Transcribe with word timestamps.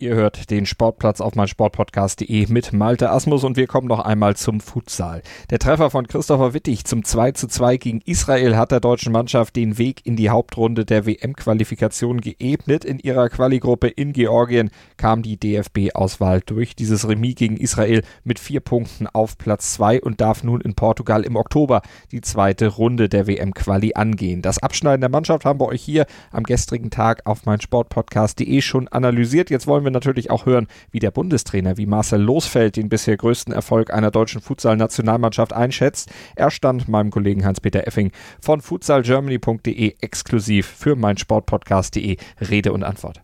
Ihr 0.00 0.14
hört 0.14 0.50
den 0.50 0.64
Sportplatz 0.64 1.20
auf 1.20 1.34
meinsportpodcast.de 1.34 2.46
mit 2.46 2.72
Malte 2.72 3.10
Asmus 3.10 3.44
und 3.44 3.58
wir 3.58 3.66
kommen 3.66 3.86
noch 3.86 3.98
einmal 3.98 4.34
zum 4.34 4.60
Futsal. 4.60 5.20
Der 5.50 5.58
Treffer 5.58 5.90
von 5.90 6.08
Christopher 6.08 6.54
Wittig 6.54 6.86
zum 6.86 7.04
2 7.04 7.32
zu 7.32 7.48
2 7.48 7.76
gegen 7.76 8.00
Israel 8.06 8.56
hat 8.56 8.70
der 8.70 8.80
deutschen 8.80 9.12
Mannschaft 9.12 9.56
den 9.56 9.76
Weg 9.76 10.06
in 10.06 10.16
die 10.16 10.30
Hauptrunde 10.30 10.86
der 10.86 11.04
WM-Qualifikation 11.04 12.22
geebnet. 12.22 12.86
In 12.86 12.98
ihrer 12.98 13.28
Quali-Gruppe 13.28 13.88
in 13.88 14.14
Georgien 14.14 14.70
kam 14.96 15.20
die 15.20 15.36
DFB-Auswahl 15.36 16.40
durch 16.46 16.74
dieses 16.74 17.06
Remis 17.06 17.34
gegen 17.34 17.58
Israel 17.58 18.02
mit 18.24 18.38
vier 18.38 18.60
Punkten 18.60 19.06
auf 19.06 19.36
Platz 19.36 19.74
2 19.74 20.00
und 20.00 20.22
darf 20.22 20.42
nun 20.42 20.62
in 20.62 20.72
Portugal 20.72 21.24
im 21.24 21.36
Oktober 21.36 21.82
die 22.10 22.22
zweite 22.22 22.68
Runde 22.68 23.10
der 23.10 23.26
WM-Quali 23.26 23.92
angehen. 23.96 24.40
Das 24.40 24.62
Abschneiden 24.62 25.02
der 25.02 25.10
Mannschaft 25.10 25.44
haben 25.44 25.60
wir 25.60 25.68
euch 25.68 25.82
hier 25.82 26.06
am 26.32 26.44
gestrigen 26.44 26.88
Tag 26.88 27.26
auf 27.26 27.44
meinsportpodcast.de 27.44 28.62
schon 28.62 28.88
analysiert. 28.88 29.50
Jetzt 29.50 29.66
wollen 29.66 29.84
wir 29.84 29.89
wir 29.90 29.94
natürlich 29.94 30.30
auch 30.30 30.46
hören, 30.46 30.68
wie 30.90 30.98
der 30.98 31.10
Bundestrainer, 31.10 31.76
wie 31.76 31.86
Marcel 31.86 32.20
Losfeld 32.20 32.76
den 32.76 32.88
bisher 32.88 33.16
größten 33.16 33.52
Erfolg 33.52 33.92
einer 33.92 34.10
deutschen 34.10 34.40
Futsal-Nationalmannschaft 34.40 35.52
einschätzt. 35.52 36.10
Er 36.36 36.50
stand 36.50 36.88
meinem 36.88 37.10
Kollegen 37.10 37.44
Hans-Peter 37.44 37.86
Effing 37.86 38.12
von 38.40 38.60
futsalgermany.de 38.60 39.94
exklusiv 40.00 40.66
für 40.66 40.96
meinsportpodcast.de 40.96 42.16
Rede 42.48 42.72
und 42.72 42.84
Antwort. 42.84 43.20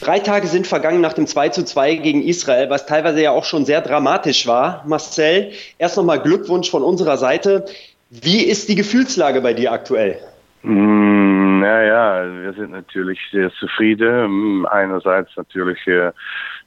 Drei 0.00 0.20
Tage 0.20 0.46
sind 0.46 0.66
vergangen 0.66 1.00
nach 1.00 1.12
dem 1.12 1.26
2 1.26 1.48
zu 1.50 1.64
2 1.64 1.96
gegen 1.96 2.22
Israel, 2.22 2.70
was 2.70 2.86
teilweise 2.86 3.20
ja 3.20 3.32
auch 3.32 3.44
schon 3.44 3.64
sehr 3.64 3.80
dramatisch 3.80 4.46
war. 4.46 4.84
Marcel, 4.86 5.52
erst 5.76 5.96
nochmal 5.96 6.20
Glückwunsch 6.22 6.70
von 6.70 6.82
unserer 6.82 7.18
Seite. 7.18 7.66
Wie 8.10 8.42
ist 8.42 8.68
die 8.68 8.74
Gefühlslage 8.74 9.40
bei 9.40 9.52
dir 9.54 9.72
aktuell? 9.72 10.18
Mm, 10.62 11.27
naja, 11.60 12.24
wir 12.42 12.52
sind 12.52 12.70
natürlich 12.70 13.18
sehr 13.30 13.52
zufrieden. 13.52 14.66
Einerseits 14.66 15.36
natürlich, 15.36 15.86
äh, 15.86 16.12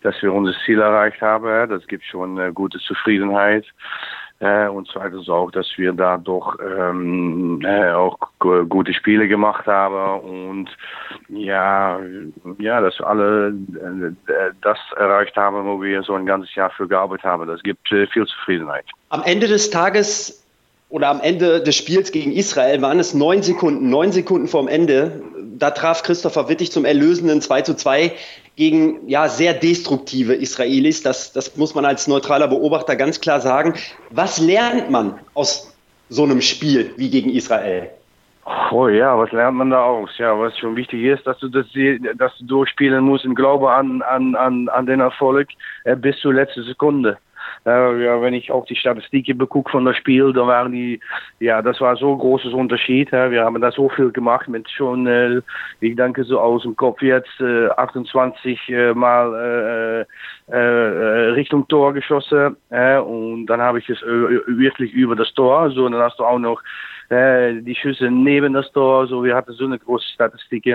dass 0.01 0.21
wir 0.21 0.33
unser 0.33 0.53
Ziel 0.65 0.79
erreicht 0.79 1.21
haben. 1.21 1.69
Das 1.69 1.85
gibt 1.87 2.03
schon 2.05 2.39
eine 2.39 2.53
gute 2.53 2.79
Zufriedenheit. 2.79 3.65
Äh, 4.39 4.67
und 4.67 4.89
zweitens 4.91 5.29
auch, 5.29 5.51
dass 5.51 5.67
wir 5.77 5.93
da 5.93 6.17
doch 6.17 6.57
ähm, 6.59 7.61
äh, 7.63 7.91
auch 7.91 8.17
gute 8.39 8.91
Spiele 8.93 9.27
gemacht 9.27 9.67
haben 9.67 10.19
und 10.21 10.69
ja, 11.29 11.99
ja, 12.57 12.81
dass 12.81 12.97
wir 12.97 13.07
alle 13.07 13.53
das 14.61 14.79
erreicht 14.97 15.37
haben, 15.37 15.63
wo 15.63 15.79
wir 15.79 16.01
so 16.01 16.15
ein 16.15 16.25
ganzes 16.25 16.55
Jahr 16.55 16.71
für 16.71 16.87
gearbeitet 16.87 17.23
haben. 17.23 17.47
Das 17.47 17.61
gibt 17.61 17.87
viel 17.87 18.25
Zufriedenheit. 18.25 18.85
Am 19.09 19.21
Ende 19.23 19.47
des 19.47 19.69
Tages 19.69 20.40
oder 20.91 21.07
am 21.07 21.21
Ende 21.21 21.63
des 21.63 21.75
Spiels 21.75 22.11
gegen 22.11 22.33
Israel 22.33 22.81
waren 22.81 22.99
es 22.99 23.13
neun 23.13 23.41
Sekunden, 23.41 23.89
neun 23.89 24.11
Sekunden 24.11 24.47
vorm 24.47 24.67
Ende. 24.67 25.23
Da 25.57 25.71
traf 25.71 26.03
Christopher 26.03 26.49
Wittig 26.49 26.71
zum 26.71 26.85
erlösenden 26.85 27.41
2 27.41 27.61
zu 27.61 27.75
2 27.75 28.11
gegen 28.57 29.07
ja, 29.07 29.29
sehr 29.29 29.53
destruktive 29.53 30.33
Israelis. 30.33 31.01
Das, 31.01 31.31
das 31.31 31.55
muss 31.55 31.75
man 31.75 31.85
als 31.85 32.07
neutraler 32.07 32.49
Beobachter 32.49 32.97
ganz 32.97 33.21
klar 33.21 33.39
sagen. 33.39 33.75
Was 34.09 34.39
lernt 34.39 34.89
man 34.89 35.17
aus 35.33 35.73
so 36.09 36.23
einem 36.23 36.41
Spiel 36.41 36.93
wie 36.97 37.09
gegen 37.09 37.29
Israel? 37.29 37.89
Oh 38.71 38.89
ja, 38.89 39.17
was 39.17 39.31
lernt 39.31 39.55
man 39.55 39.69
da 39.69 39.83
aus? 39.83 40.09
Ja, 40.17 40.37
was 40.37 40.57
schon 40.57 40.75
wichtig 40.75 41.03
ist, 41.03 41.25
dass 41.25 41.37
du 41.39 41.47
das, 41.47 41.67
dass 42.17 42.37
du 42.39 42.45
durchspielen 42.45 43.03
musst 43.03 43.23
im 43.23 43.35
Glaube 43.35 43.71
an, 43.71 44.01
an, 44.01 44.35
an, 44.35 44.67
an 44.67 44.85
den 44.85 44.99
Erfolg 44.99 45.47
äh, 45.85 45.95
bis 45.95 46.17
zur 46.19 46.33
letzten 46.33 46.63
Sekunde. 46.63 47.17
Äh, 47.65 48.03
ja, 48.03 48.21
wenn 48.21 48.33
ich 48.33 48.51
auch 48.51 48.65
die 48.65 48.75
Statistiken 48.75 49.37
begucke 49.37 49.71
von 49.71 49.85
das 49.85 49.95
Spiel, 49.97 50.33
dann 50.33 50.47
waren 50.47 50.71
die, 50.71 50.99
ja, 51.39 51.61
das 51.61 51.79
war 51.79 51.95
so 51.95 52.13
ein 52.13 52.19
großes 52.19 52.53
Unterschied. 52.53 53.13
Äh, 53.13 53.29
wir 53.29 53.43
haben 53.43 53.61
da 53.61 53.71
so 53.71 53.89
viel 53.89 54.11
gemacht 54.11 54.47
mit 54.47 54.69
schon, 54.69 55.05
äh, 55.05 55.41
ich 55.79 55.95
denke 55.95 56.23
so 56.23 56.39
aus 56.39 56.63
dem 56.63 56.75
Kopf 56.75 57.01
jetzt, 57.01 57.39
äh, 57.39 57.67
28 57.67 58.69
äh, 58.69 58.93
Mal 58.93 60.07
äh, 60.49 60.51
äh, 60.51 61.29
Richtung 61.31 61.67
Tor 61.67 61.93
geschossen. 61.93 62.57
Äh, 62.69 62.97
und 62.97 63.45
dann 63.45 63.61
habe 63.61 63.79
ich 63.79 63.89
es 63.89 64.01
äh, 64.01 64.39
wirklich 64.47 64.91
über 64.93 65.15
das 65.15 65.31
Tor. 65.33 65.69
So, 65.71 65.85
und 65.85 65.91
dann 65.91 66.01
hast 66.01 66.19
du 66.19 66.25
auch 66.25 66.39
noch 66.39 66.61
äh, 67.09 67.61
die 67.61 67.75
Schüsse 67.75 68.09
neben 68.09 68.53
das 68.53 68.71
Tor. 68.71 69.05
So, 69.05 69.23
wir 69.23 69.35
hatten 69.35 69.53
so 69.53 69.65
eine 69.65 69.77
große 69.77 70.07
Statistik 70.13 70.65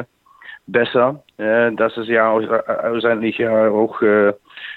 besser. 0.67 1.23
Äh, 1.39 1.73
dass 1.73 1.97
es 1.97 2.09
ja 2.09 2.39
schlussendlich 2.91 3.39
ja 3.39 3.69
auch 3.69 4.01
äh, 4.03 4.33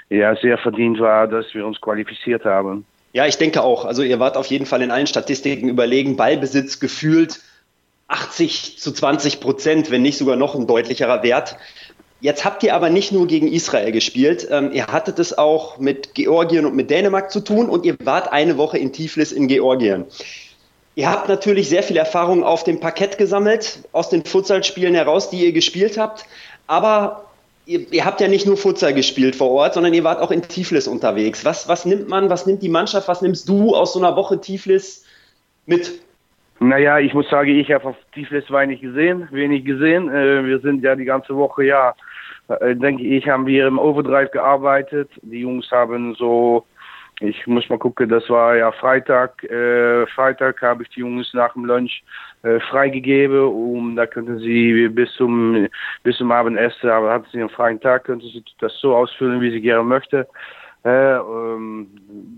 ja, 0.09 0.35
sehr 0.35 0.57
verdient 0.57 0.99
war, 0.99 1.27
dass 1.27 1.53
wir 1.53 1.65
uns 1.65 1.79
qualifiziert 1.79 2.45
haben. 2.45 2.85
Ja, 3.13 3.25
ich 3.25 3.37
denke 3.37 3.63
auch. 3.63 3.85
Also 3.85 4.03
ihr 4.03 4.19
wart 4.19 4.37
auf 4.37 4.47
jeden 4.47 4.65
Fall 4.65 4.81
in 4.81 4.91
allen 4.91 5.07
Statistiken 5.07 5.69
überlegen. 5.69 6.15
Ballbesitz 6.15 6.79
gefühlt 6.79 7.39
80 8.07 8.79
zu 8.79 8.91
20 8.91 9.39
Prozent, 9.39 9.91
wenn 9.91 10.01
nicht 10.01 10.17
sogar 10.17 10.35
noch 10.35 10.55
ein 10.55 10.67
deutlicherer 10.67 11.23
Wert. 11.23 11.57
Jetzt 12.21 12.43
habt 12.43 12.63
ihr 12.63 12.75
aber 12.75 12.89
nicht 12.89 13.11
nur 13.13 13.27
gegen 13.27 13.47
Israel 13.47 13.93
gespielt, 13.93 14.45
ähm, 14.51 14.71
ihr 14.73 14.87
hattet 14.87 15.19
es 15.19 15.37
auch 15.37 15.77
mit 15.77 16.15
Georgien 16.15 16.65
und 16.65 16.75
mit 16.75 16.89
Dänemark 16.89 17.31
zu 17.31 17.39
tun 17.39 17.69
und 17.69 17.85
ihr 17.85 17.95
wart 18.03 18.33
eine 18.33 18.57
Woche 18.57 18.77
in 18.77 18.91
Tiflis 18.91 19.31
in 19.31 19.47
Georgien. 19.47 20.05
Ihr 20.99 21.09
habt 21.09 21.29
natürlich 21.29 21.69
sehr 21.69 21.81
viel 21.81 21.95
Erfahrung 21.95 22.43
auf 22.43 22.65
dem 22.65 22.81
Parkett 22.81 23.17
gesammelt, 23.17 23.87
aus 23.93 24.09
den 24.09 24.25
Futsalspielen 24.25 24.93
heraus, 24.93 25.29
die 25.29 25.45
ihr 25.45 25.53
gespielt 25.53 25.97
habt. 25.97 26.25
Aber 26.67 27.23
ihr, 27.65 27.89
ihr, 27.93 28.03
habt 28.03 28.19
ja 28.19 28.27
nicht 28.27 28.45
nur 28.45 28.57
Futsal 28.57 28.93
gespielt 28.93 29.37
vor 29.37 29.49
Ort, 29.49 29.75
sondern 29.75 29.93
ihr 29.93 30.03
wart 30.03 30.19
auch 30.21 30.29
in 30.29 30.41
Tiflis 30.41 30.89
unterwegs. 30.89 31.45
Was, 31.45 31.69
was 31.69 31.85
nimmt 31.85 32.09
man, 32.09 32.29
was 32.29 32.45
nimmt 32.45 32.61
die 32.61 32.67
Mannschaft, 32.67 33.07
was 33.07 33.21
nimmst 33.21 33.47
du 33.47 33.73
aus 33.75 33.93
so 33.93 33.99
einer 33.99 34.17
Woche 34.17 34.41
Tiflis 34.41 35.05
mit? 35.65 36.01
Naja, 36.59 36.99
ich 36.99 37.13
muss 37.13 37.29
sagen, 37.29 37.57
ich 37.57 37.71
habe 37.71 37.85
auf 37.85 37.95
Tiflis 38.13 38.51
wenig 38.51 38.81
gesehen, 38.81 39.29
wenig 39.31 39.63
gesehen. 39.63 40.09
Äh, 40.09 40.45
wir 40.45 40.59
sind 40.59 40.83
ja 40.83 40.97
die 40.97 41.05
ganze 41.05 41.33
Woche, 41.33 41.63
ja, 41.63 41.95
äh, 42.49 42.75
denke 42.75 43.03
ich, 43.03 43.25
haben 43.25 43.45
wir 43.45 43.67
im 43.67 43.79
Overdrive 43.79 44.31
gearbeitet. 44.31 45.09
Die 45.21 45.39
Jungs 45.39 45.71
haben 45.71 46.13
so 46.15 46.65
ich 47.21 47.45
muss 47.47 47.69
mal 47.69 47.77
gucken, 47.77 48.07
das 48.07 48.29
war 48.29 48.55
ja 48.55 48.71
Freitag. 48.71 49.43
Äh, 49.43 50.07
Freitag 50.07 50.61
habe 50.61 50.83
ich 50.83 50.89
die 50.89 51.01
Jungs 51.01 51.33
nach 51.33 51.53
dem 51.53 51.65
Lunch 51.65 52.01
äh, 52.43 52.59
freigegeben, 52.59 53.41
um 53.41 53.95
da 53.95 54.05
könnten 54.05 54.39
sie 54.39 54.87
bis 54.87 55.11
zum 55.13 55.67
bis 56.03 56.17
zum 56.17 56.31
Abendessen, 56.31 56.89
aber 56.89 57.11
hatten 57.11 57.27
sie 57.31 57.39
einen 57.39 57.49
freien 57.49 57.81
Tag, 57.81 58.05
könnten 58.05 58.27
sie 58.27 58.43
das 58.59 58.73
so 58.79 58.95
ausfüllen, 58.95 59.41
wie 59.41 59.51
sie 59.51 59.61
gerne 59.61 59.83
möchten. 59.83 60.25
Äh, 60.85 61.17
ähm, 61.17 61.87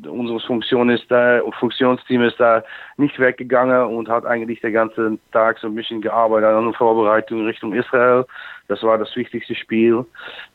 unsere 0.09 0.39
Funktion 0.39 0.89
ist 0.89 1.05
da, 1.09 1.41
Funktionsteam 1.59 2.23
ist 2.23 2.39
da 2.39 2.63
nicht 2.97 3.19
weggegangen 3.19 3.85
und 3.85 4.09
hat 4.09 4.25
eigentlich 4.25 4.61
den 4.61 4.73
ganzen 4.73 5.19
Tag 5.31 5.59
so 5.59 5.67
ein 5.67 5.75
bisschen 5.75 6.01
gearbeitet 6.01 6.49
an 6.49 6.65
der 6.65 6.73
Vorbereitung 6.73 7.45
Richtung 7.45 7.73
Israel. 7.73 8.25
Das 8.67 8.81
war 8.81 8.97
das 8.97 9.15
wichtigste 9.15 9.53
Spiel. 9.53 10.05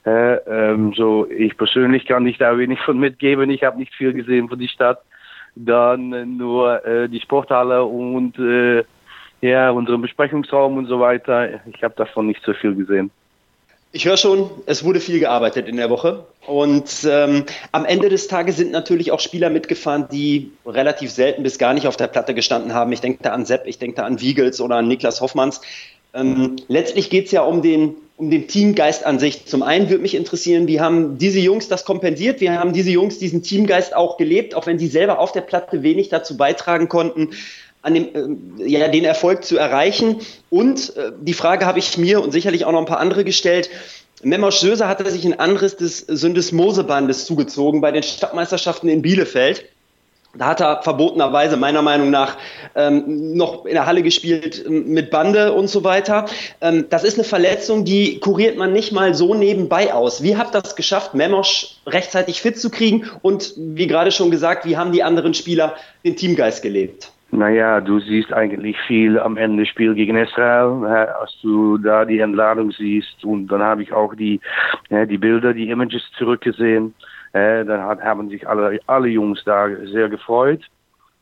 Äh, 0.04 0.34
ähm, 0.34 0.94
so 0.96 1.28
ich 1.30 1.56
persönlich 1.56 2.06
kann 2.06 2.24
nicht 2.24 2.40
da 2.40 2.58
wenig 2.58 2.80
von 2.80 2.98
mitgeben. 2.98 3.50
Ich 3.50 3.62
habe 3.62 3.78
nicht 3.78 3.94
viel 3.94 4.12
gesehen 4.12 4.48
von 4.48 4.58
der 4.58 4.68
Stadt. 4.68 5.02
Dann 5.54 6.36
nur 6.36 6.84
äh, 6.84 7.08
die 7.08 7.20
Sporthalle 7.20 7.84
und 7.84 8.36
äh, 8.38 8.84
ja 9.42 9.70
unseren 9.70 10.02
Besprechungsraum 10.02 10.76
und 10.76 10.86
so 10.86 10.98
weiter. 10.98 11.60
Ich 11.72 11.84
habe 11.84 11.94
davon 11.96 12.26
nicht 12.26 12.42
so 12.42 12.52
viel 12.52 12.74
gesehen. 12.74 13.12
Ich 13.92 14.04
höre 14.04 14.16
schon, 14.16 14.50
es 14.66 14.84
wurde 14.84 15.00
viel 15.00 15.20
gearbeitet 15.20 15.68
in 15.68 15.76
der 15.76 15.88
Woche. 15.88 16.26
Und 16.46 16.90
ähm, 17.08 17.44
am 17.72 17.84
Ende 17.84 18.08
des 18.08 18.28
Tages 18.28 18.56
sind 18.56 18.70
natürlich 18.70 19.10
auch 19.10 19.20
Spieler 19.20 19.48
mitgefahren, 19.48 20.06
die 20.10 20.52
relativ 20.66 21.10
selten 21.10 21.42
bis 21.42 21.58
gar 21.58 21.72
nicht 21.72 21.86
auf 21.86 21.96
der 21.96 22.08
Platte 22.08 22.34
gestanden 22.34 22.74
haben. 22.74 22.92
Ich 22.92 23.00
denke 23.00 23.22
da 23.22 23.32
an 23.32 23.46
Sepp, 23.46 23.66
ich 23.66 23.78
denke 23.78 23.96
da 23.96 24.04
an 24.04 24.20
Wiegels 24.20 24.60
oder 24.60 24.76
an 24.76 24.88
Niklas 24.88 25.20
Hoffmanns. 25.20 25.60
Ähm, 26.14 26.56
letztlich 26.68 27.10
geht 27.10 27.26
es 27.26 27.32
ja 27.32 27.42
um 27.42 27.62
den, 27.62 27.94
um 28.16 28.30
den 28.30 28.48
Teamgeist 28.48 29.04
an 29.04 29.18
sich. 29.18 29.46
Zum 29.46 29.62
einen 29.62 29.88
würde 29.88 30.02
mich 30.02 30.14
interessieren, 30.14 30.66
wie 30.66 30.80
haben 30.80 31.18
diese 31.18 31.40
Jungs 31.40 31.68
das 31.68 31.84
kompensiert? 31.84 32.40
Wie 32.40 32.50
haben 32.50 32.72
diese 32.72 32.90
Jungs 32.90 33.18
diesen 33.18 33.42
Teamgeist 33.42 33.94
auch 33.94 34.16
gelebt, 34.16 34.54
auch 34.54 34.66
wenn 34.66 34.78
sie 34.78 34.88
selber 34.88 35.18
auf 35.18 35.32
der 35.32 35.42
Platte 35.42 35.82
wenig 35.82 36.08
dazu 36.08 36.36
beitragen 36.36 36.88
konnten? 36.88 37.30
An 37.86 37.94
dem, 37.94 38.58
äh, 38.58 38.66
ja, 38.68 38.88
den 38.88 39.04
Erfolg 39.04 39.44
zu 39.44 39.56
erreichen. 39.56 40.16
Und 40.50 40.96
äh, 40.96 41.12
die 41.20 41.34
Frage 41.34 41.64
habe 41.66 41.78
ich 41.78 41.96
mir 41.96 42.20
und 42.20 42.32
sicherlich 42.32 42.64
auch 42.64 42.72
noch 42.72 42.80
ein 42.80 42.86
paar 42.86 42.98
andere 42.98 43.24
gestellt. 43.24 43.70
Memosch 44.22 44.56
Söser 44.56 44.88
hatte 44.88 45.08
sich 45.08 45.24
ein 45.24 45.38
anderes 45.38 45.76
des 45.76 46.00
Syndesmosebandes 46.00 47.26
zugezogen 47.26 47.80
bei 47.80 47.92
den 47.92 48.02
Stadtmeisterschaften 48.02 48.88
in 48.88 49.02
Bielefeld. 49.02 49.66
Da 50.34 50.48
hat 50.48 50.60
er 50.60 50.82
verbotenerweise 50.82 51.56
meiner 51.56 51.80
Meinung 51.80 52.10
nach 52.10 52.36
ähm, 52.74 53.36
noch 53.36 53.64
in 53.64 53.74
der 53.74 53.86
Halle 53.86 54.02
gespielt 54.02 54.64
ähm, 54.66 54.88
mit 54.88 55.10
Bande 55.10 55.52
und 55.52 55.68
so 55.68 55.84
weiter. 55.84 56.26
Ähm, 56.60 56.86
das 56.90 57.04
ist 57.04 57.14
eine 57.14 57.24
Verletzung, 57.24 57.84
die 57.84 58.18
kuriert 58.18 58.56
man 58.56 58.72
nicht 58.72 58.90
mal 58.90 59.14
so 59.14 59.34
nebenbei 59.34 59.94
aus. 59.94 60.24
Wie 60.24 60.36
habt 60.36 60.54
das 60.54 60.74
geschafft, 60.74 61.14
Memosch 61.14 61.76
rechtzeitig 61.86 62.42
fit 62.42 62.58
zu 62.60 62.68
kriegen? 62.68 63.08
Und 63.22 63.54
wie 63.56 63.86
gerade 63.86 64.10
schon 64.10 64.32
gesagt, 64.32 64.66
wie 64.66 64.76
haben 64.76 64.92
die 64.92 65.04
anderen 65.04 65.34
Spieler 65.34 65.76
den 66.04 66.16
Teamgeist 66.16 66.62
gelebt? 66.62 67.12
Naja, 67.30 67.80
du 67.80 67.98
siehst 67.98 68.32
eigentlich 68.32 68.78
viel 68.86 69.18
am 69.18 69.36
Ende 69.36 69.64
des 69.64 69.68
Spiels 69.68 69.96
gegen 69.96 70.16
Israel, 70.16 70.84
als 70.86 71.36
du 71.42 71.76
da 71.76 72.04
die 72.04 72.20
Entladung 72.20 72.70
siehst 72.70 73.24
und 73.24 73.48
dann 73.48 73.62
habe 73.62 73.82
ich 73.82 73.92
auch 73.92 74.14
die, 74.14 74.40
die 74.90 75.18
Bilder, 75.18 75.52
die 75.52 75.68
Images 75.68 76.02
zurückgesehen. 76.18 76.94
Dann 77.32 77.68
haben 77.78 78.30
sich 78.30 78.48
alle, 78.48 78.78
alle 78.86 79.08
Jungs 79.08 79.42
da 79.44 79.68
sehr 79.86 80.08
gefreut. 80.08 80.62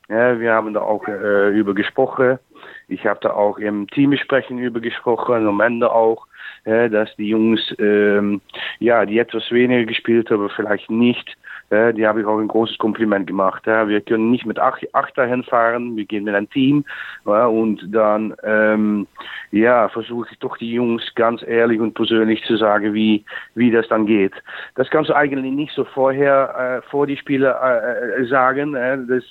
Wir 0.09 0.53
haben 0.53 0.75
da 0.75 0.83
auch 0.83 1.09
äh, 1.09 1.49
über 1.59 1.75
gesprochen. 1.75 2.39
Ich 2.87 3.07
habe 3.07 3.19
da 3.23 3.31
auch 3.31 3.59
im 3.59 3.89
Teambesprechen 3.89 4.59
über 4.59 4.81
gesprochen, 4.81 5.49
am 5.49 5.61
Ende 5.61 5.91
auch, 5.91 6.27
dass 6.65 7.15
die 7.17 7.29
Jungs, 7.29 7.61
ähm, 7.79 8.41
ja, 8.79 9.05
die 9.05 9.19
etwas 9.19 9.51
weniger 9.51 9.85
gespielt 9.85 10.31
haben, 10.31 10.49
vielleicht 10.51 10.91
nicht, 10.91 11.37
äh, 11.71 11.93
die 11.93 12.07
habe 12.07 12.21
ich 12.21 12.27
auch 12.27 12.39
ein 12.39 12.49
großes 12.49 12.79
Kompliment 12.79 13.27
gemacht. 13.27 13.67
Wir 13.67 14.01
können 14.01 14.31
nicht 14.31 14.47
mit 14.47 14.59
acht, 14.59 14.83
acht 14.95 15.17
dahin 15.17 15.43
fahren, 15.43 15.97
wir 15.97 16.05
gehen 16.05 16.25
mit 16.25 16.35
einem 16.35 16.51
Team 16.51 16.85
und 17.25 17.81
dann 17.93 18.35
ähm, 18.43 19.07
ja, 19.51 19.89
versuche 19.89 20.29
ich 20.31 20.39
doch 20.41 20.57
die 20.57 20.73
Jungs 20.73 21.03
ganz 21.15 21.43
ehrlich 21.43 21.81
und 21.81 21.95
persönlich 21.95 22.43
zu 22.45 22.57
sagen, 22.57 22.93
wie, 22.93 23.25
wie 23.55 23.71
das 23.71 23.87
dann 23.89 24.07
geht. 24.07 24.33
Das 24.75 24.91
kannst 24.91 25.11
du 25.11 25.15
eigentlich 25.15 25.53
nicht 25.53 25.73
so 25.75 25.85
vorher 25.85 26.83
äh, 26.85 26.91
vor 26.91 27.07
die 27.07 27.17
Spiele 27.17 27.57
äh, 27.63 28.23
äh 28.23 28.27
sagen. 28.27 28.73
Das, 28.73 29.25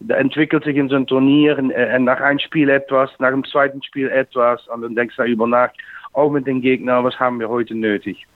da 0.00 0.16
entwickelt 0.16 0.64
sich 0.64 0.76
in 0.76 0.88
so 0.88 0.96
einem 0.96 1.06
Turnier 1.06 1.58
äh, 1.58 1.98
nach 1.98 2.20
einem 2.20 2.38
Spiel 2.38 2.68
etwas, 2.68 3.10
nach 3.18 3.30
dem 3.30 3.44
zweiten 3.44 3.82
Spiel 3.82 4.08
etwas 4.08 4.66
und 4.68 4.82
dann 4.82 4.94
denkst 4.94 5.16
du 5.16 5.22
darüber 5.22 5.46
nach, 5.46 5.70
auch 6.12 6.30
mit 6.30 6.46
den 6.46 6.60
Gegnern, 6.60 7.04
was 7.04 7.18
haben 7.18 7.40
wir 7.40 7.48
heute 7.48 7.74
nötig. 7.74 8.26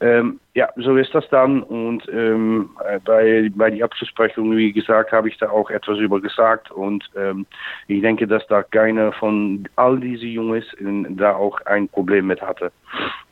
Ähm, 0.00 0.40
ja, 0.54 0.68
so 0.76 0.96
ist 0.96 1.14
das 1.14 1.28
dann. 1.30 1.62
Und 1.62 2.08
ähm, 2.08 2.70
äh, 2.84 2.98
bei, 3.04 3.50
bei 3.54 3.70
die 3.70 3.82
Abschlussprechung, 3.82 4.56
wie 4.56 4.72
gesagt, 4.72 5.12
habe 5.12 5.28
ich 5.28 5.38
da 5.38 5.50
auch 5.50 5.70
etwas 5.70 5.98
über 5.98 6.20
gesagt. 6.20 6.70
Und 6.70 7.08
ähm, 7.16 7.46
ich 7.88 8.02
denke, 8.02 8.26
dass 8.26 8.46
da 8.48 8.62
keiner 8.62 9.12
von 9.12 9.68
all 9.76 9.98
diese 9.98 10.26
Jungs 10.26 10.64
in, 10.74 11.16
da 11.16 11.34
auch 11.34 11.60
ein 11.66 11.88
Problem 11.88 12.26
mit 12.26 12.42
hatte. 12.42 12.72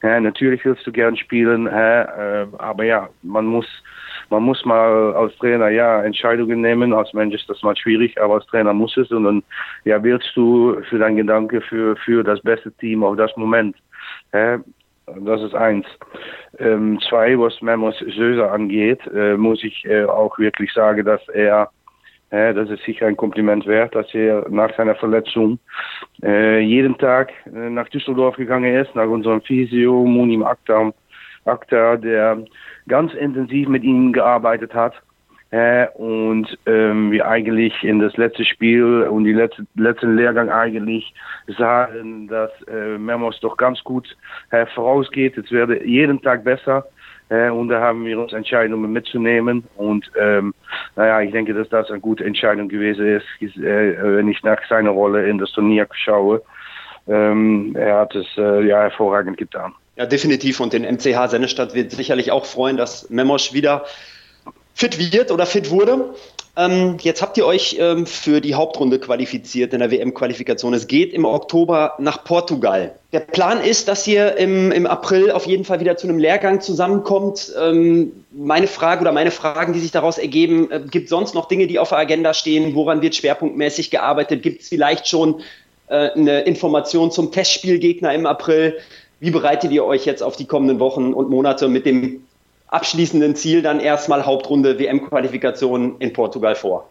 Ja, 0.03 0.19
natürlich 0.21 0.65
willst 0.65 0.87
du 0.87 0.93
gern 0.93 1.17
spielen, 1.17 1.67
äh, 1.67 2.47
aber 2.59 2.85
ja, 2.85 3.09
man 3.23 3.47
muss 3.47 3.67
man 4.31 4.45
muss 4.45 4.65
mal 4.65 5.13
als 5.15 5.37
Trainer 5.39 5.69
ja 5.69 6.03
Entscheidungen 6.03 6.61
nehmen. 6.61 6.93
Als 6.93 7.13
Mensch 7.13 7.35
ist 7.35 7.51
das 7.51 7.63
mal 7.63 7.77
schwierig, 7.77 8.21
aber 8.21 8.35
als 8.35 8.47
Trainer 8.47 8.73
muss 8.73 8.97
es. 8.97 9.11
Und 9.11 9.25
dann 9.25 9.43
ja, 9.85 10.03
willst 10.03 10.31
du 10.37 10.81
für 10.89 10.99
deinen 10.99 11.17
Gedanke 11.17 11.61
für 11.61 11.97
für 11.97 12.23
das 12.23 12.41
beste 12.41 12.73
Team 12.73 13.03
auf 13.03 13.17
das 13.17 13.37
Moment. 13.37 13.77
Äh, 14.33 14.59
das 15.21 15.43
ist 15.43 15.55
eins. 15.55 15.87
Ähm, 16.59 16.99
zwei, 17.09 17.39
was 17.39 17.61
Memos 17.63 17.99
Söser 17.99 18.53
angeht, 18.53 19.01
äh, 19.15 19.37
muss 19.37 19.63
ich 19.63 19.85
äh, 19.85 20.05
auch 20.05 20.39
wirklich 20.39 20.73
sagen, 20.73 21.05
dass 21.05 21.27
er, 21.29 21.71
äh, 22.31 22.55
das 22.55 22.71
ist 22.71 22.83
sicher 22.85 23.07
ein 23.07 23.17
Kompliment 23.17 23.67
wert, 23.67 23.95
dass 23.95 24.13
er 24.15 24.47
nach 24.49 24.75
seiner 24.77 24.95
Verletzung 24.95 25.59
äh, 26.23 26.61
jeden 26.61 26.99
Tag 26.99 27.33
äh, 27.47 27.71
nach 27.71 27.89
Düsseldorf 27.89 28.37
gegangen 28.37 28.75
ist, 28.75 28.95
nach 28.95 29.09
unserem 29.09 29.41
Physio, 29.43 30.05
Munim 30.05 30.43
Akta, 30.43 30.93
Akta, 31.45 31.97
der 31.97 32.45
ganz 32.89 33.15
intensiv 33.15 33.69
mit 33.69 33.83
ihm 33.85 34.13
gearbeitet 34.13 34.75
hat 34.75 34.95
äh, 35.51 35.89
und 35.95 36.47
ähm, 36.67 37.11
wir 37.11 37.27
eigentlich 37.27 37.83
in 37.83 37.99
das 37.99 38.17
letzte 38.17 38.45
Spiel 38.45 39.03
und 39.03 39.25
die 39.25 39.33
letzte, 39.33 39.67
letzten 39.75 40.17
Lehrgang 40.17 40.49
eigentlich 40.49 41.13
sagen, 41.59 42.29
dass 42.29 42.51
äh, 42.69 42.99
Memos 42.99 43.41
doch 43.41 43.57
ganz 43.57 43.83
gut 43.83 44.17
äh, 44.51 44.67
vorausgeht. 44.67 45.37
Es 45.37 45.51
werde 45.51 45.85
jeden 45.85 46.23
Tag 46.23 46.45
besser. 46.45 46.87
Äh, 47.31 47.51
und 47.51 47.69
da 47.69 47.81
haben 47.81 48.05
wir 48.05 48.21
uns 48.21 48.33
entschieden, 48.33 48.75
um 48.75 48.93
mitzunehmen. 48.93 49.65
Und 49.77 50.11
ähm, 50.21 50.55
naja, 50.95 51.21
ich 51.21 51.33
denke, 51.33 51.53
dass 51.53 51.69
das 51.69 51.91
eine 51.91 52.01
gute 52.01 52.25
Entscheidung 52.25 52.69
gewesen 52.69 53.07
ist, 53.07 53.57
äh, 53.57 53.97
wenn 54.01 54.29
ich 54.29 54.43
nach 54.45 54.61
seiner 54.69 54.91
Rolle 54.91 55.29
in 55.29 55.39
das 55.39 55.51
Turnier 55.53 55.89
schaue. 55.93 56.43
Ähm, 57.09 57.75
er 57.77 57.99
hat 57.99 58.15
es 58.15 58.27
äh, 58.37 58.67
ja 58.67 58.83
hervorragend 58.83 59.37
getan. 59.37 59.75
Ja, 59.97 60.07
definitiv. 60.07 60.61
Und 60.61 60.73
den 60.73 60.83
MCH 60.83 61.29
Sennestadt 61.29 61.75
wird 61.75 61.91
sicherlich 61.91 62.31
auch 62.31 62.47
freuen, 62.47 62.77
dass 62.77 63.11
Memos 63.11 63.53
wieder 63.53 63.85
fit 64.75 65.13
wird 65.13 65.31
oder 65.31 65.47
fit 65.47 65.71
wurde. 65.71 66.15
Ähm, 66.57 66.97
jetzt 67.01 67.23
habt 67.23 67.39
ihr 67.39 67.47
euch 67.47 67.77
ähm, 67.79 68.07
für 68.07 68.41
die 68.41 68.55
Hauptrunde 68.55 68.99
qualifiziert 68.99 69.73
in 69.73 69.79
der 69.79 69.91
WM-Qualifikation. 69.91 70.75
Es 70.75 70.89
geht 70.89 71.13
im 71.13 71.25
Oktober 71.25 71.95
nach 71.99 72.25
Portugal. 72.25 72.97
Der 73.13 73.21
Plan 73.21 73.63
ist, 73.63 73.89
dass 73.89 74.07
ihr 74.07 74.37
im, 74.37 74.73
im 74.73 74.87
April 74.87 75.31
auf 75.31 75.47
jeden 75.47 75.65
Fall 75.65 75.81
wieder 75.81 75.97
zu 75.97 76.09
einem 76.09 76.19
Lehrgang 76.19 76.61
zusammenkommt. 76.61 77.53
Ähm, 77.61 78.25
meine 78.33 78.67
Frage 78.67 79.03
oder 79.03 79.13
meine 79.13 79.31
Fragen, 79.31 79.73
die 79.73 79.81
sich 79.81 79.93
daraus 79.93 80.19
ergeben, 80.19 80.71
äh, 80.71 80.81
gibt 80.91 81.09
sonst 81.09 81.35
noch 81.35 81.47
Dinge, 81.47 81.67
die 81.69 81.79
auf 81.79 81.91
der 81.91 81.99
Agenda 81.99 82.35
stehen? 82.35 82.75
Woran 82.75 83.01
wird 83.01 83.15
schwerpunktmäßig 83.15 83.91
gearbeitet? 83.91 84.43
Gibt 84.43 84.63
es 84.63 84.69
vielleicht 84.69 85.07
schon 85.07 85.41
äh, 85.87 86.11
eine 86.11 86.41
Information 86.43 87.13
zum 87.13 87.31
Testspielgegner 87.31 88.13
im 88.13 88.27
April? 88.27 88.77
Wie 89.21 89.31
bereitet 89.31 89.71
ihr 89.71 89.85
euch 89.85 90.05
jetzt 90.05 90.23
auf 90.23 90.37
die 90.37 90.47
kommenden 90.47 90.81
Wochen 90.81 91.15
und 91.15 91.31
Monate 91.31 91.69
mit 91.69 91.87
dem 91.87 92.25
abschließenden 92.71 93.35
Ziel 93.35 93.63
dann 93.63 93.81
erstmal 93.81 94.25
Hauptrunde 94.25 94.79
WM-Qualifikation 94.79 95.97
in 95.99 96.13
Portugal 96.13 96.55
vor? 96.55 96.89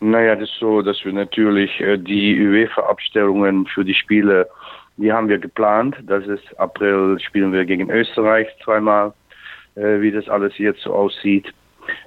Naja, 0.00 0.36
das 0.36 0.48
ist 0.48 0.58
so, 0.58 0.82
dass 0.82 1.04
wir 1.04 1.12
natürlich 1.12 1.80
äh, 1.80 1.98
die 1.98 2.40
UEFA-Abstellungen 2.40 3.66
für 3.66 3.84
die 3.84 3.94
Spiele, 3.94 4.48
die 4.96 5.12
haben 5.12 5.28
wir 5.28 5.38
geplant. 5.38 5.96
Das 6.06 6.26
ist 6.26 6.58
April 6.58 7.18
spielen 7.20 7.52
wir 7.52 7.64
gegen 7.64 7.90
Österreich 7.90 8.48
zweimal, 8.64 9.12
äh, 9.74 10.00
wie 10.00 10.12
das 10.12 10.28
alles 10.28 10.56
jetzt 10.58 10.82
so 10.82 10.94
aussieht. 10.94 11.52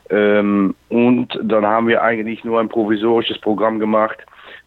Ähm, 0.09 0.74
und 0.89 1.38
dann 1.41 1.65
haben 1.65 1.88
wir 1.88 2.01
eigentlich 2.01 2.44
nur 2.44 2.59
ein 2.59 2.69
provisorisches 2.69 3.39
Programm 3.39 3.79
gemacht, 3.79 4.19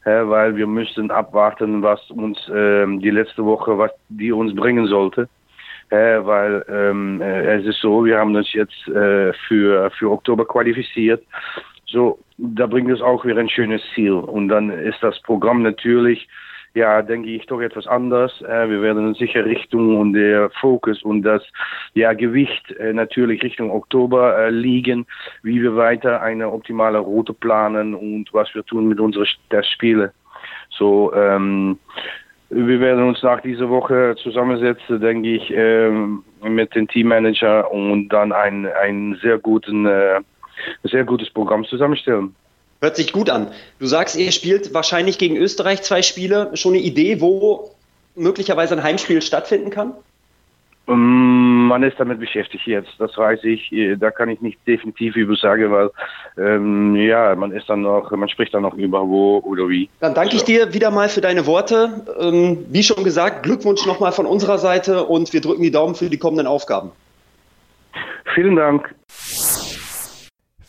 weil 0.05 0.55
wir 0.57 0.67
müssten 0.67 1.11
abwarten, 1.11 1.83
was 1.83 2.11
uns 2.11 2.39
ähm, 2.55 3.01
die 3.01 3.09
letzte 3.09 3.43
Woche, 3.43 3.79
was 3.79 3.91
die 4.11 4.33
uns 4.33 4.55
bringen 4.55 4.87
sollte 4.87 5.31
äh, 5.91 6.25
weil 6.25 6.65
ähm, 6.69 7.21
äh, 7.21 7.57
es 7.57 7.67
ist 7.67 7.81
so, 7.81 8.05
wir 8.05 8.19
haben 8.19 8.35
uns 8.35 8.53
jetzt 8.53 8.89
äh, 8.89 9.33
für, 9.47 9.91
für 9.91 10.11
Oktober 10.11 10.47
qualifiziert. 10.47 11.23
So, 11.87 12.19
da 12.39 12.67
bringt 12.67 12.91
es 12.91 13.01
auch 13.01 13.25
wieder 13.25 13.41
ein 13.41 13.49
schönes 13.49 13.83
Ziel. 13.95 14.13
Und 14.13 14.49
dann 14.49 14.71
ist 14.71 15.03
das 15.03 15.21
Programm 15.23 15.63
natürlich, 15.63 16.29
ja, 16.75 17.03
denke 17.03 17.31
ich, 17.31 17.47
doch 17.47 17.61
etwas 17.61 17.87
anders. 17.87 18.43
Äh, 18.43 18.69
wir 18.69 18.83
werden 18.83 19.07
uns 19.07 19.19
sicher 19.19 19.45
Richtung 19.45 19.97
und 19.99 20.13
der 20.15 20.51
Fokus 20.61 21.03
und 21.03 21.23
das 21.23 21.43
ja, 21.95 22.13
Gewicht 22.13 22.73
äh, 22.73 22.93
natürlich 22.93 23.43
Richtung 23.43 23.71
Oktober 23.71 24.37
äh, 24.37 24.51
liegen, 24.51 25.07
wie 25.43 25.63
wir 25.63 25.77
weiter 25.77 26.21
eine 26.21 26.51
optimale 26.51 26.99
Route 26.99 27.33
planen 27.33 27.95
und 27.95 28.33
was 28.33 28.53
wir 28.55 28.65
tun 28.65 28.89
mit 28.89 28.99
unseren 28.99 29.27
Testspielen. 29.51 30.11
So, 30.71 31.13
ähm, 31.15 31.79
wir 32.55 32.81
werden 32.81 33.09
uns 33.09 33.23
nach 33.23 33.41
dieser 33.41 33.69
Woche 33.69 34.15
zusammensetzen, 34.23 35.01
denke 35.01 35.35
ich, 35.35 35.51
ähm, 35.51 36.23
mit 36.43 36.75
dem 36.75 36.89
Teammanager 36.89 37.71
und 37.71 38.09
dann 38.11 38.33
ein, 38.33 38.67
ein 38.67 39.19
sehr, 39.23 39.39
guten, 39.39 39.87
äh, 39.87 40.21
sehr 40.85 41.05
gutes 41.05 41.31
Programm 41.31 41.65
zusammenstellen. 41.65 42.35
Hört 42.81 42.97
sich 42.97 43.13
gut 43.13 43.31
an. 43.31 43.49
Du 43.79 43.87
sagst, 43.87 44.17
ihr 44.17 44.31
spielt 44.31 44.75
wahrscheinlich 44.75 45.19
gegen 45.19 45.37
Österreich 45.37 45.83
zwei 45.83 46.03
Spiele. 46.03 46.51
Schon 46.55 46.75
eine 46.75 46.83
Idee, 46.83 47.21
wo 47.21 47.71
möglicherweise 48.15 48.75
ein 48.75 48.83
Heimspiel 48.83 49.23
stattfinden 49.23 49.71
kann? 49.71 49.95
Ähm, 50.87 51.67
man 51.67 51.83
ist 51.83 51.99
damit 51.99 52.21
beschäftigt 52.21 52.67
jetzt, 52.67 52.91
das 52.99 53.17
weiß 53.17 53.45
ich. 53.45 53.73
Da 53.99 54.11
kann 54.11 54.29
ich 54.29 54.41
nicht 54.41 54.59
definitiv 54.67 55.17
über 55.17 55.35
sagen, 55.37 55.71
weil 55.71 55.91
ähm, 56.37 56.95
ja, 56.97 57.35
man 57.35 57.53
ist 57.53 57.69
dann 57.69 57.83
noch, 57.83 58.11
man 58.11 58.29
spricht 58.29 58.53
dann 58.55 58.63
noch 58.63 58.75
über 58.75 59.09
wo 59.09 59.39
oder 59.39 59.69
wie. 59.69 59.89
Dann 60.01 60.15
danke 60.15 60.37
ich 60.37 60.45
dir 60.45 60.75
wieder 60.75 60.91
mal 60.91 61.09
für 61.09 61.21
deine 61.21 61.47
Worte. 61.47 62.05
Ähm, 62.21 62.67
wie 62.69 62.83
schon 62.83 63.03
gesagt, 63.05 63.45
Glückwunsch 63.45 63.87
nochmal 63.87 64.13
von 64.13 64.27
unserer 64.27 64.59
Seite 64.59 65.05
und 65.05 65.33
wir 65.33 65.41
drücken 65.41 65.63
die 65.63 65.71
Daumen 65.71 65.95
für 65.95 66.11
die 66.11 66.19
kommenden 66.19 66.47
Aufgaben. 66.47 66.91
Vielen 68.35 68.57
Dank. 68.57 68.95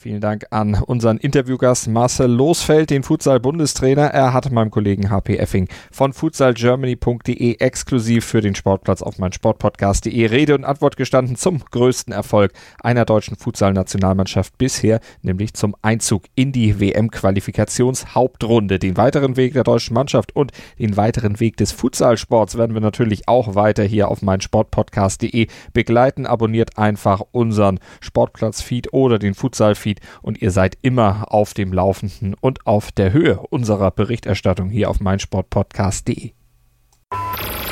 Vielen 0.06 0.22
Dank 0.22 0.46
an 0.52 0.76
unseren 0.76 1.18
Interviewgast 1.18 1.88
Marcel 1.88 2.30
Losfeld, 2.30 2.92
den 2.92 3.02
Futsal-Bundestrainer. 3.02 4.04
Er 4.04 4.34
hat 4.34 4.52
meinem 4.52 4.70
Kollegen 4.70 5.10
HP 5.10 5.38
Effing 5.38 5.68
von 5.92 6.14
futsalgermany.de 6.14 7.56
exklusiv 7.58 8.24
für 8.24 8.40
den 8.40 8.54
Sportplatz 8.54 9.02
auf 9.02 9.18
mein 9.18 9.34
Sportpodcast.de 9.34 10.28
Rede 10.28 10.54
und 10.54 10.64
Antwort 10.64 10.96
gestanden 10.96 11.38
zum 11.38 11.58
größten 11.72 12.14
Erfolg 12.14 12.52
einer 12.84 13.04
deutschen 13.04 13.36
Futsal-Nationalmannschaft 13.36 14.56
bisher, 14.60 15.00
nämlich 15.24 15.56
zum 15.56 15.76
Einzug 15.82 16.26
in 16.36 16.52
die 16.52 16.80
WM-Qualifikationshauptrunde. 16.80 18.78
Den 18.78 18.98
weiteren 18.98 19.38
Weg 19.38 19.54
der 19.54 19.64
deutschen 19.64 19.96
Mannschaft 19.96 20.36
und 20.36 20.52
den 20.78 20.98
weiteren 20.98 21.40
Weg 21.40 21.58
des 21.58 21.72
Futsalsports 21.72 22.60
werden 22.60 22.76
wir 22.76 22.82
natürlich 22.82 23.28
auch 23.28 23.56
weiter 23.56 23.82
hier 23.84 24.10
auf 24.10 24.22
mein 24.22 24.40
Sportpodcast.de 24.40 25.48
begleiten. 25.74 26.28
Abonniert 26.28 26.78
einfach 26.78 27.24
unseren 27.32 27.80
Sportplatz-Feed 28.02 28.94
oder 28.94 29.18
den 29.18 29.34
Futsal-Feed 29.34 29.95
Feed 29.96 30.02
und 30.22 30.42
ihr 30.42 30.52
seid 30.52 30.78
immer 30.82 31.26
auf 31.32 31.54
dem 31.54 31.74
Laufenden 31.74 32.36
und 32.40 32.66
auf 32.66 32.92
der 32.92 33.14
Höhe 33.14 33.40
unserer 33.40 33.92
Berichterstattung 33.92 34.70
hier 34.70 34.90
auf 34.90 35.00
meinsportpodcast.de. 35.00 36.32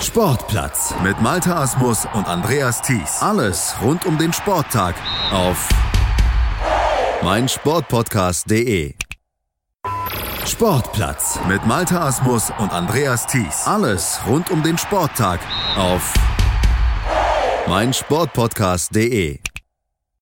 Sportplatz 0.01 0.93
mit 1.03 1.21
Malta 1.21 1.61
Asmus 1.61 2.05
und 2.13 2.27
Andreas 2.27 2.81
Thies. 2.81 3.21
Alles 3.21 3.75
rund 3.81 4.05
um 4.05 4.17
den 4.17 4.33
Sporttag 4.33 4.95
auf 5.31 5.69
meinsportpodcast.de. 7.23 8.95
Sportplatz 10.45 11.39
mit 11.47 11.65
Malta 11.65 12.05
Asmus 12.05 12.51
und 12.59 12.73
Andreas 12.73 13.27
Thies. 13.27 13.65
Alles 13.65 14.19
rund 14.27 14.51
um 14.51 14.61
den 14.61 14.77
Sporttag 14.77 15.39
auf 15.77 16.13
meinsportpodcast.de. 17.67 19.39